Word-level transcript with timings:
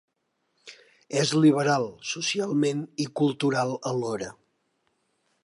És 1.23 1.33
liberal 1.43 1.85
socialment 2.13 2.81
i 3.07 3.09
cultural 3.21 3.75
alhora. 3.93 4.33